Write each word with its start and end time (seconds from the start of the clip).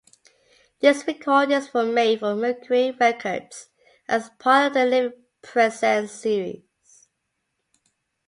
These 0.79 1.05
recordings 1.05 1.71
were 1.75 1.85
made 1.85 2.21
for 2.21 2.33
Mercury 2.35 2.89
Records 2.89 3.69
as 4.07 4.31
part 4.39 4.65
of 4.69 4.73
the 4.73 4.85
"Living 4.85 5.23
Presence" 5.43 6.11
series. 6.13 7.07